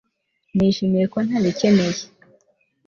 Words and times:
nishimiye 0.55 1.05
ko 1.13 1.17
ntabikeneye 1.27 2.01